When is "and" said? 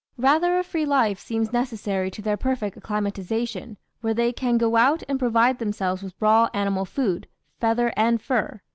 5.07-5.19, 7.95-8.19